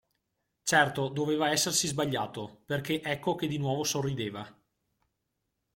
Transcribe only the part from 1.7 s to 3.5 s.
sbagliato, perché ecco che